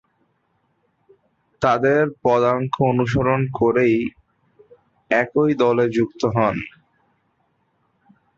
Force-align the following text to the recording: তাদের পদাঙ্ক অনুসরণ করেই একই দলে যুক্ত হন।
তাদের 1.61 2.01
পদাঙ্ক 2.23 2.73
অনুসরণ 2.91 3.41
করেই 3.59 3.97
একই 5.11 5.51
দলে 5.59 5.85
যুক্ত 5.89 6.21
হন। 6.35 6.55